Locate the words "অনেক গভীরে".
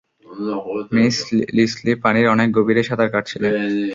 2.27-2.81